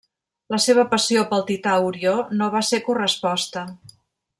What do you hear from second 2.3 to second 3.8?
no va ser corresposta.